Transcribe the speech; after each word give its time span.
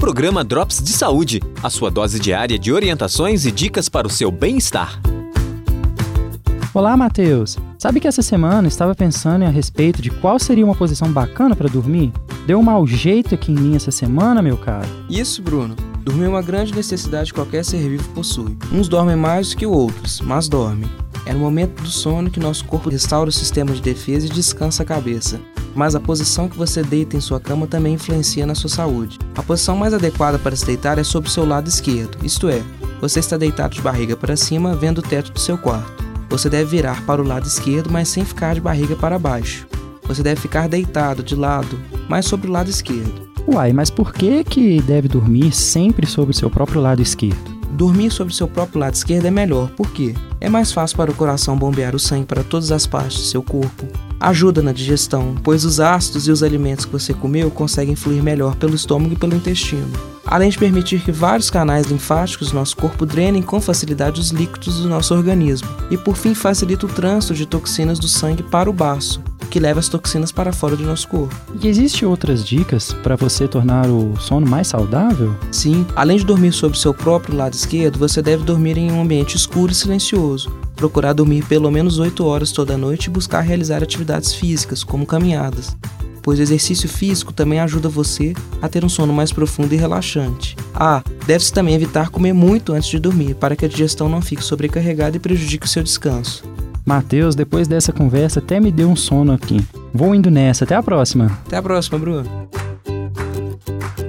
Programa 0.00 0.42
Drops 0.42 0.82
de 0.82 0.92
Saúde, 0.92 1.42
a 1.62 1.68
sua 1.68 1.90
dose 1.90 2.18
diária 2.18 2.58
de 2.58 2.72
orientações 2.72 3.44
e 3.44 3.52
dicas 3.52 3.86
para 3.86 4.06
o 4.06 4.10
seu 4.10 4.30
bem-estar. 4.30 4.98
Olá, 6.72 6.96
Matheus. 6.96 7.58
Sabe 7.78 8.00
que 8.00 8.08
essa 8.08 8.22
semana 8.22 8.66
estava 8.66 8.94
pensando 8.94 9.44
a 9.44 9.50
respeito 9.50 10.00
de 10.00 10.08
qual 10.08 10.38
seria 10.38 10.64
uma 10.64 10.74
posição 10.74 11.12
bacana 11.12 11.54
para 11.54 11.68
dormir? 11.68 12.14
Deu 12.46 12.58
um 12.58 12.62
mau 12.62 12.86
jeito 12.86 13.34
aqui 13.34 13.52
em 13.52 13.56
mim 13.56 13.76
essa 13.76 13.90
semana, 13.90 14.40
meu 14.40 14.56
caro. 14.56 14.88
Isso, 15.10 15.42
Bruno. 15.42 15.76
Dormir 16.02 16.24
é 16.24 16.28
uma 16.28 16.42
grande 16.42 16.74
necessidade 16.74 17.30
que 17.30 17.38
qualquer 17.38 17.62
ser 17.62 17.86
vivo 17.86 18.08
possui. 18.14 18.56
Uns 18.72 18.88
dormem 18.88 19.16
mais 19.16 19.50
do 19.50 19.56
que 19.58 19.66
outros, 19.66 20.22
mas 20.22 20.48
dormem. 20.48 20.88
É 21.26 21.34
no 21.34 21.40
momento 21.40 21.82
do 21.82 21.90
sono 21.90 22.30
que 22.30 22.40
nosso 22.40 22.64
corpo 22.64 22.88
restaura 22.88 23.28
o 23.28 23.32
sistema 23.32 23.74
de 23.74 23.82
defesa 23.82 24.26
e 24.26 24.30
descansa 24.30 24.82
a 24.82 24.86
cabeça 24.86 25.38
mas 25.74 25.94
a 25.94 26.00
posição 26.00 26.48
que 26.48 26.56
você 26.56 26.82
deita 26.82 27.16
em 27.16 27.20
sua 27.20 27.40
cama 27.40 27.66
também 27.66 27.94
influencia 27.94 28.46
na 28.46 28.54
sua 28.54 28.70
saúde. 28.70 29.18
A 29.36 29.42
posição 29.42 29.76
mais 29.76 29.94
adequada 29.94 30.38
para 30.38 30.56
se 30.56 30.66
deitar 30.66 30.98
é 30.98 31.04
sobre 31.04 31.28
o 31.28 31.32
seu 31.32 31.44
lado 31.44 31.68
esquerdo, 31.68 32.18
isto 32.24 32.48
é, 32.48 32.62
você 33.00 33.18
está 33.18 33.36
deitado 33.36 33.74
de 33.74 33.80
barriga 33.80 34.14
para 34.14 34.36
cima, 34.36 34.74
vendo 34.74 34.98
o 34.98 35.02
teto 35.02 35.32
do 35.32 35.40
seu 35.40 35.56
quarto. 35.56 36.04
Você 36.28 36.50
deve 36.50 36.76
virar 36.76 37.04
para 37.06 37.20
o 37.20 37.26
lado 37.26 37.46
esquerdo, 37.46 37.90
mas 37.90 38.08
sem 38.08 38.24
ficar 38.24 38.54
de 38.54 38.60
barriga 38.60 38.94
para 38.94 39.18
baixo. 39.18 39.66
Você 40.04 40.22
deve 40.22 40.40
ficar 40.40 40.68
deitado 40.68 41.22
de 41.22 41.34
lado, 41.34 41.80
mas 42.08 42.26
sobre 42.26 42.48
o 42.48 42.52
lado 42.52 42.68
esquerdo. 42.68 43.30
Uai, 43.48 43.72
mas 43.72 43.90
por 43.90 44.12
que 44.12 44.44
que 44.44 44.82
deve 44.82 45.08
dormir 45.08 45.50
sempre 45.52 46.06
sobre 46.06 46.32
o 46.32 46.36
seu 46.36 46.50
próprio 46.50 46.80
lado 46.80 47.00
esquerdo? 47.00 47.58
Dormir 47.72 48.10
sobre 48.10 48.34
seu 48.34 48.46
próprio 48.46 48.80
lado 48.80 48.94
esquerdo 48.94 49.26
é 49.26 49.30
melhor, 49.30 49.70
por 49.70 49.90
quê? 49.90 50.14
É 50.40 50.48
mais 50.48 50.70
fácil 50.70 50.96
para 50.96 51.10
o 51.10 51.14
coração 51.14 51.56
bombear 51.56 51.94
o 51.94 51.98
sangue 51.98 52.26
para 52.26 52.44
todas 52.44 52.70
as 52.70 52.86
partes 52.86 53.16
do 53.16 53.24
seu 53.24 53.42
corpo. 53.42 53.86
Ajuda 54.20 54.60
na 54.60 54.70
digestão, 54.70 55.34
pois 55.42 55.64
os 55.64 55.80
ácidos 55.80 56.28
e 56.28 56.30
os 56.30 56.42
alimentos 56.42 56.84
que 56.84 56.92
você 56.92 57.14
comeu 57.14 57.50
conseguem 57.50 57.96
fluir 57.96 58.22
melhor 58.22 58.54
pelo 58.54 58.74
estômago 58.74 59.14
e 59.14 59.16
pelo 59.16 59.34
intestino. 59.34 59.88
Além 60.26 60.50
de 60.50 60.58
permitir 60.58 61.00
que 61.00 61.10
vários 61.10 61.48
canais 61.48 61.86
linfáticos 61.86 62.50
do 62.50 62.54
nosso 62.54 62.76
corpo 62.76 63.06
drenem 63.06 63.40
com 63.40 63.62
facilidade 63.62 64.20
os 64.20 64.30
líquidos 64.30 64.80
do 64.80 64.88
nosso 64.90 65.14
organismo. 65.14 65.68
E 65.90 65.96
por 65.96 66.16
fim 66.16 66.34
facilita 66.34 66.84
o 66.84 66.88
trânsito 66.88 67.32
de 67.32 67.46
toxinas 67.46 67.98
do 67.98 68.06
sangue 68.06 68.42
para 68.42 68.68
o 68.68 68.74
baço, 68.74 69.22
que 69.50 69.60
leva 69.60 69.80
as 69.80 69.88
toxinas 69.88 70.30
para 70.30 70.52
fora 70.52 70.76
do 70.76 70.84
nosso 70.84 71.08
corpo. 71.08 71.34
E 71.60 71.68
existe 71.68 72.06
outras 72.06 72.44
dicas 72.44 72.92
para 73.02 73.16
você 73.16 73.48
tornar 73.48 73.86
o 73.88 74.16
sono 74.18 74.48
mais 74.48 74.68
saudável? 74.68 75.36
Sim, 75.50 75.84
além 75.96 76.16
de 76.16 76.24
dormir 76.24 76.52
sobre 76.52 76.78
seu 76.78 76.94
próprio 76.94 77.36
lado 77.36 77.54
esquerdo, 77.54 77.98
você 77.98 78.22
deve 78.22 78.44
dormir 78.44 78.78
em 78.78 78.90
um 78.92 79.02
ambiente 79.02 79.36
escuro 79.36 79.72
e 79.72 79.74
silencioso. 79.74 80.50
Procurar 80.76 81.12
dormir 81.12 81.44
pelo 81.44 81.70
menos 81.70 81.98
8 81.98 82.24
horas 82.24 82.52
toda 82.52 82.78
noite 82.78 83.06
e 83.06 83.10
buscar 83.10 83.40
realizar 83.40 83.82
atividades 83.82 84.32
físicas, 84.32 84.82
como 84.82 85.04
caminhadas, 85.04 85.76
pois 86.22 86.38
o 86.38 86.42
exercício 86.42 86.88
físico 86.88 87.32
também 87.32 87.60
ajuda 87.60 87.88
você 87.88 88.32
a 88.62 88.68
ter 88.68 88.84
um 88.84 88.88
sono 88.88 89.12
mais 89.12 89.32
profundo 89.32 89.74
e 89.74 89.76
relaxante. 89.76 90.56
Ah, 90.74 91.02
deve-se 91.26 91.52
também 91.52 91.74
evitar 91.74 92.08
comer 92.08 92.32
muito 92.32 92.72
antes 92.72 92.88
de 92.88 92.98
dormir, 92.98 93.34
para 93.34 93.56
que 93.56 93.64
a 93.64 93.68
digestão 93.68 94.08
não 94.08 94.22
fique 94.22 94.42
sobrecarregada 94.42 95.16
e 95.16 95.20
prejudique 95.20 95.66
o 95.66 95.68
seu 95.68 95.82
descanso. 95.82 96.44
Matheus, 96.84 97.34
depois 97.34 97.68
dessa 97.68 97.92
conversa 97.92 98.40
até 98.40 98.58
me 98.58 98.70
deu 98.72 98.88
um 98.88 98.96
sono 98.96 99.32
aqui. 99.32 99.64
Vou 99.92 100.14
indo 100.14 100.30
nessa. 100.30 100.64
Até 100.64 100.74
a 100.74 100.82
próxima. 100.82 101.26
Até 101.46 101.56
a 101.56 101.62
próxima, 101.62 101.98
Bruno. 101.98 102.48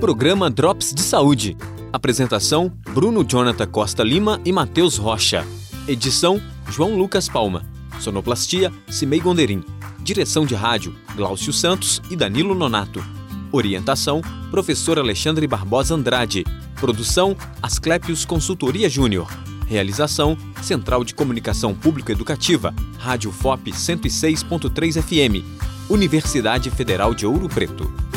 Programa 0.00 0.48
Drops 0.50 0.94
de 0.94 1.02
Saúde. 1.02 1.56
Apresentação: 1.92 2.72
Bruno 2.94 3.24
Jonathan 3.24 3.66
Costa 3.66 4.02
Lima 4.02 4.40
e 4.44 4.52
Matheus 4.52 4.96
Rocha. 4.96 5.44
Edição: 5.86 6.40
João 6.70 6.96
Lucas 6.96 7.28
Palma. 7.28 7.62
Sonoplastia: 7.98 8.72
Cimei 8.88 9.20
Gonderim. 9.20 9.62
Direção 10.02 10.46
de 10.46 10.54
rádio: 10.54 10.94
Glaucio 11.14 11.52
Santos 11.52 12.00
e 12.10 12.16
Danilo 12.16 12.54
Nonato. 12.54 13.04
Orientação: 13.52 14.22
Professor 14.50 14.98
Alexandre 14.98 15.46
Barbosa 15.46 15.94
Andrade. 15.94 16.44
Produção: 16.76 17.36
Asclepios 17.62 18.24
Consultoria 18.24 18.88
Júnior. 18.88 19.28
Realização: 19.70 20.36
Central 20.60 21.04
de 21.04 21.14
Comunicação 21.14 21.72
Público 21.76 22.10
Educativa, 22.10 22.74
Rádio 22.98 23.30
FOP 23.30 23.70
106.3 23.70 25.00
FM, 25.00 25.46
Universidade 25.88 26.68
Federal 26.72 27.14
de 27.14 27.24
Ouro 27.24 27.48
Preto. 27.48 28.09